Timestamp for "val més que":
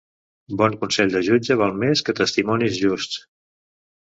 1.63-2.15